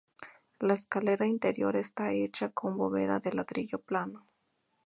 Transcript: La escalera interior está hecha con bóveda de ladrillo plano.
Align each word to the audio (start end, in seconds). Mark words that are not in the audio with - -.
La 0.59 0.73
escalera 0.73 1.27
interior 1.27 1.75
está 1.75 2.11
hecha 2.11 2.49
con 2.49 2.75
bóveda 2.75 3.19
de 3.19 3.33
ladrillo 3.33 3.77
plano. 3.79 4.25